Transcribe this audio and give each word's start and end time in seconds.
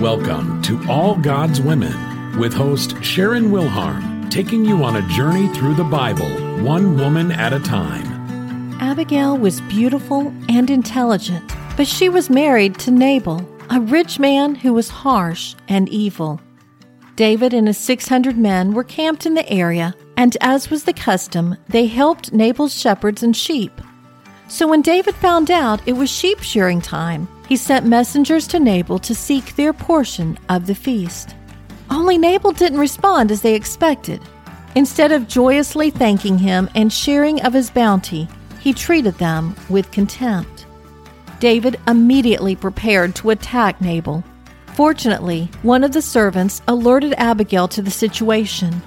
Welcome 0.00 0.62
to 0.62 0.80
All 0.88 1.16
God's 1.16 1.60
Women 1.60 2.38
with 2.38 2.54
host 2.54 2.94
Sharon 3.02 3.50
Wilharm, 3.50 4.30
taking 4.30 4.64
you 4.64 4.84
on 4.84 4.94
a 4.94 5.08
journey 5.08 5.52
through 5.52 5.74
the 5.74 5.82
Bible, 5.82 6.28
one 6.62 6.96
woman 6.96 7.32
at 7.32 7.52
a 7.52 7.58
time. 7.58 8.06
Abigail 8.80 9.36
was 9.36 9.60
beautiful 9.62 10.32
and 10.48 10.70
intelligent, 10.70 11.52
but 11.76 11.88
she 11.88 12.08
was 12.08 12.30
married 12.30 12.78
to 12.78 12.92
Nabal, 12.92 13.44
a 13.70 13.80
rich 13.80 14.20
man 14.20 14.54
who 14.54 14.72
was 14.72 14.88
harsh 14.88 15.56
and 15.66 15.88
evil. 15.88 16.40
David 17.16 17.52
and 17.52 17.66
his 17.66 17.78
600 17.78 18.38
men 18.38 18.74
were 18.74 18.84
camped 18.84 19.26
in 19.26 19.34
the 19.34 19.50
area, 19.50 19.96
and 20.16 20.36
as 20.40 20.70
was 20.70 20.84
the 20.84 20.92
custom, 20.92 21.56
they 21.70 21.86
helped 21.86 22.32
Nabal's 22.32 22.72
shepherds 22.72 23.24
and 23.24 23.36
sheep. 23.36 23.72
So 24.48 24.66
when 24.66 24.80
David 24.80 25.14
found 25.14 25.50
out 25.50 25.86
it 25.86 25.92
was 25.92 26.10
sheep 26.10 26.40
shearing 26.40 26.80
time, 26.80 27.28
he 27.46 27.56
sent 27.56 27.86
messengers 27.86 28.46
to 28.48 28.58
Nabal 28.58 28.98
to 29.00 29.14
seek 29.14 29.54
their 29.54 29.74
portion 29.74 30.38
of 30.48 30.66
the 30.66 30.74
feast. 30.74 31.36
Only 31.90 32.16
Nabal 32.16 32.52
didn't 32.52 32.78
respond 32.78 33.30
as 33.30 33.42
they 33.42 33.54
expected. 33.54 34.22
Instead 34.74 35.12
of 35.12 35.28
joyously 35.28 35.90
thanking 35.90 36.38
him 36.38 36.68
and 36.74 36.92
sharing 36.92 37.42
of 37.42 37.52
his 37.52 37.70
bounty, 37.70 38.26
he 38.60 38.72
treated 38.72 39.14
them 39.14 39.54
with 39.68 39.90
contempt. 39.90 40.66
David 41.40 41.78
immediately 41.86 42.56
prepared 42.56 43.14
to 43.16 43.30
attack 43.30 43.80
Nabal. 43.80 44.24
Fortunately, 44.74 45.50
one 45.62 45.84
of 45.84 45.92
the 45.92 46.02
servants 46.02 46.62
alerted 46.68 47.14
Abigail 47.14 47.68
to 47.68 47.82
the 47.82 47.90
situation. 47.90 48.82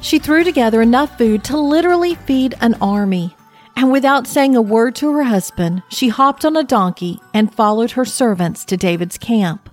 She 0.00 0.18
threw 0.18 0.44
together 0.44 0.82
enough 0.82 1.18
food 1.18 1.44
to 1.44 1.58
literally 1.58 2.14
feed 2.14 2.54
an 2.60 2.74
army. 2.80 3.36
And 3.80 3.90
without 3.90 4.26
saying 4.26 4.56
a 4.56 4.60
word 4.60 4.94
to 4.96 5.10
her 5.14 5.22
husband, 5.22 5.82
she 5.88 6.08
hopped 6.08 6.44
on 6.44 6.54
a 6.54 6.62
donkey 6.62 7.18
and 7.32 7.54
followed 7.54 7.92
her 7.92 8.04
servants 8.04 8.66
to 8.66 8.76
David's 8.76 9.16
camp. 9.16 9.70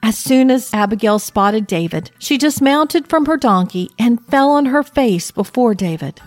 As 0.00 0.16
soon 0.16 0.48
as 0.48 0.72
Abigail 0.72 1.18
spotted 1.18 1.66
David, 1.66 2.12
she 2.20 2.38
dismounted 2.38 3.08
from 3.08 3.26
her 3.26 3.36
donkey 3.36 3.90
and 3.98 4.24
fell 4.26 4.52
on 4.52 4.66
her 4.66 4.84
face 4.84 5.32
before 5.32 5.74
David. 5.74 6.20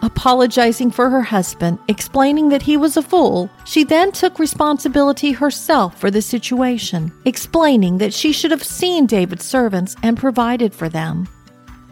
Apologizing 0.00 0.92
for 0.92 1.10
her 1.10 1.20
husband, 1.20 1.78
explaining 1.88 2.48
that 2.48 2.62
he 2.62 2.78
was 2.78 2.96
a 2.96 3.02
fool, 3.02 3.50
she 3.66 3.84
then 3.84 4.10
took 4.10 4.38
responsibility 4.38 5.32
herself 5.32 6.00
for 6.00 6.10
the 6.10 6.22
situation, 6.22 7.12
explaining 7.26 7.98
that 7.98 8.14
she 8.14 8.32
should 8.32 8.50
have 8.50 8.64
seen 8.64 9.04
David's 9.04 9.44
servants 9.44 9.94
and 10.02 10.16
provided 10.16 10.72
for 10.72 10.88
them. 10.88 11.28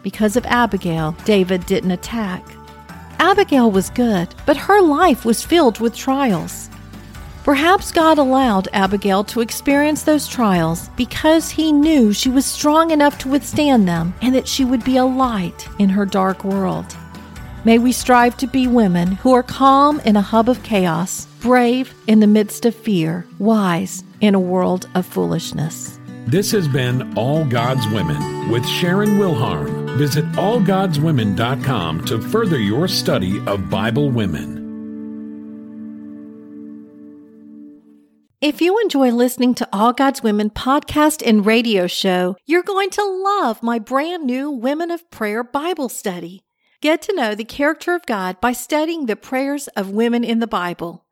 Because 0.01 0.35
of 0.35 0.45
Abigail, 0.47 1.11
David 1.23 1.67
didn't 1.67 1.91
attack. 1.91 2.43
Abigail 3.25 3.71
was 3.71 3.89
good, 3.89 4.35
but 4.45 4.55
her 4.55 4.79
life 4.83 5.25
was 5.25 5.43
filled 5.43 5.79
with 5.79 5.95
trials. 5.95 6.69
Perhaps 7.43 7.91
God 7.91 8.19
allowed 8.19 8.67
Abigail 8.71 9.23
to 9.23 9.41
experience 9.41 10.03
those 10.03 10.27
trials 10.27 10.89
because 10.89 11.49
he 11.49 11.71
knew 11.71 12.13
she 12.13 12.29
was 12.29 12.45
strong 12.45 12.91
enough 12.91 13.17
to 13.17 13.27
withstand 13.27 13.87
them 13.87 14.13
and 14.21 14.35
that 14.35 14.47
she 14.47 14.63
would 14.63 14.83
be 14.83 14.97
a 14.97 15.05
light 15.05 15.67
in 15.79 15.89
her 15.89 16.05
dark 16.05 16.43
world. 16.43 16.85
May 17.63 17.79
we 17.79 17.91
strive 17.91 18.37
to 18.37 18.47
be 18.47 18.67
women 18.67 19.13
who 19.13 19.33
are 19.33 19.41
calm 19.41 19.99
in 20.01 20.15
a 20.15 20.21
hub 20.21 20.47
of 20.47 20.61
chaos, 20.61 21.25
brave 21.41 21.95
in 22.05 22.19
the 22.19 22.27
midst 22.27 22.63
of 22.63 22.75
fear, 22.75 23.25
wise 23.39 24.03
in 24.21 24.35
a 24.35 24.39
world 24.39 24.87
of 24.93 25.03
foolishness. 25.03 25.99
This 26.27 26.51
has 26.51 26.67
been 26.67 27.17
All 27.17 27.43
God's 27.43 27.87
Women 27.87 28.51
with 28.51 28.67
Sharon 28.67 29.17
Wilharm. 29.17 29.74
Visit 29.97 30.25
allgodswomen.com 30.33 32.05
to 32.05 32.21
further 32.21 32.59
your 32.59 32.87
study 32.87 33.39
of 33.47 33.69
Bible 33.69 34.11
women. 34.11 34.55
If 38.41 38.61
you 38.61 38.79
enjoy 38.79 39.09
listening 39.11 39.55
to 39.55 39.67
All 39.73 39.91
God's 39.91 40.21
Women 40.21 40.51
podcast 40.51 41.25
and 41.25 41.45
radio 41.45 41.87
show, 41.87 42.35
you're 42.45 42.61
going 42.61 42.91
to 42.91 43.03
love 43.03 43.63
my 43.63 43.79
brand 43.79 44.25
new 44.25 44.51
Women 44.51 44.91
of 44.91 45.09
Prayer 45.09 45.43
Bible 45.43 45.89
study. 45.89 46.43
Get 46.81 47.01
to 47.03 47.15
know 47.15 47.33
the 47.33 47.43
character 47.43 47.95
of 47.95 48.05
God 48.05 48.39
by 48.41 48.51
studying 48.51 49.07
the 49.07 49.15
prayers 49.15 49.67
of 49.69 49.89
women 49.89 50.23
in 50.23 50.41
the 50.41 50.47
Bible. 50.47 51.05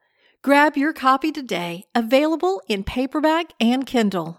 Grab 0.44 0.78
your 0.78 0.94
copy 0.94 1.32
today, 1.32 1.86
available 1.96 2.62
in 2.68 2.84
paperback 2.84 3.54
and 3.60 3.88
Kindle. 3.88 4.32